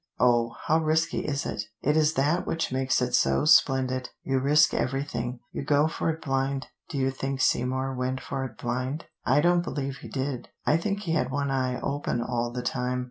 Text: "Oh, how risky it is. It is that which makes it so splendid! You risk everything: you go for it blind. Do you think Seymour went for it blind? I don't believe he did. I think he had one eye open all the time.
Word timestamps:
"Oh, 0.19 0.55
how 0.65 0.79
risky 0.79 1.19
it 1.27 1.45
is. 1.45 1.67
It 1.83 1.95
is 1.95 2.15
that 2.15 2.47
which 2.47 2.71
makes 2.71 3.03
it 3.03 3.13
so 3.13 3.45
splendid! 3.45 4.09
You 4.23 4.39
risk 4.39 4.73
everything: 4.73 5.41
you 5.51 5.63
go 5.63 5.87
for 5.87 6.09
it 6.09 6.23
blind. 6.23 6.65
Do 6.89 6.97
you 6.97 7.11
think 7.11 7.39
Seymour 7.39 7.93
went 7.93 8.19
for 8.19 8.43
it 8.43 8.57
blind? 8.57 9.05
I 9.27 9.41
don't 9.41 9.61
believe 9.61 9.97
he 9.97 10.07
did. 10.07 10.49
I 10.65 10.77
think 10.77 11.01
he 11.01 11.11
had 11.11 11.29
one 11.29 11.51
eye 11.51 11.79
open 11.81 12.19
all 12.19 12.51
the 12.51 12.63
time. 12.63 12.99